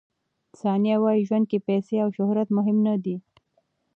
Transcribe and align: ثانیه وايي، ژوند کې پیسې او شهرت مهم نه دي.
ثانیه 0.59 0.97
وايي، 1.01 1.21
ژوند 1.27 1.45
کې 1.51 1.59
پیسې 1.67 1.95
او 2.03 2.09
شهرت 2.17 2.47
مهم 2.57 2.77
نه 2.87 2.93
دي. 3.03 3.15